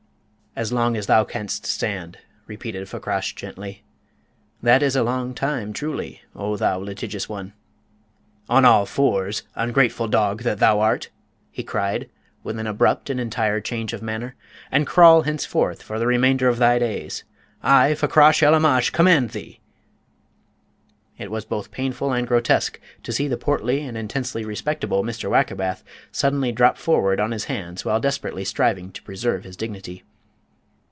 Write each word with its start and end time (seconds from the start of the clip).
"As 0.53 0.73
long 0.73 0.97
as 0.97 1.07
thou 1.07 1.23
canst 1.23 1.65
stand!" 1.65 2.17
repeated 2.45 2.89
Fakrash, 2.89 3.35
gently. 3.35 3.83
"That 4.61 4.83
is 4.83 4.97
a 4.97 5.01
long 5.01 5.33
time 5.33 5.71
truly, 5.71 6.23
O 6.35 6.57
thou 6.57 6.77
litigious 6.77 7.29
one!... 7.29 7.53
On 8.49 8.65
all 8.65 8.85
fours, 8.85 9.43
ungrateful 9.55 10.09
dog 10.09 10.43
that 10.43 10.59
thou 10.59 10.81
art!" 10.81 11.07
he 11.51 11.63
cried, 11.63 12.09
with 12.43 12.59
an 12.59 12.67
abrupt 12.67 13.09
and 13.09 13.17
entire 13.17 13.61
change 13.61 13.93
of 13.93 14.01
manner, 14.01 14.35
"and 14.69 14.85
crawl 14.85 15.21
henceforth 15.21 15.81
for 15.81 15.97
the 15.97 16.05
remainder 16.05 16.49
of 16.49 16.57
thy 16.57 16.77
days. 16.77 17.23
I, 17.63 17.95
Fakrash 17.95 18.43
el 18.43 18.51
Aamash, 18.53 18.91
command 18.91 19.29
thee!" 19.29 19.61
It 21.17 21.31
was 21.31 21.45
both 21.45 21.71
painful 21.71 22.11
and 22.11 22.27
grotesque 22.27 22.77
to 23.03 23.13
see 23.13 23.29
the 23.29 23.37
portly 23.37 23.83
and 23.85 23.97
intensely 23.97 24.43
respectable 24.43 25.01
Mr. 25.01 25.29
Wackerbath 25.29 25.81
suddenly 26.11 26.51
drop 26.51 26.77
forward 26.77 27.21
on 27.21 27.31
his 27.31 27.45
hands 27.45 27.85
while 27.85 28.01
desperately 28.01 28.43
striving 28.43 28.91
to 28.91 29.01
preserve 29.03 29.45
his 29.45 29.55
dignity. 29.55 30.03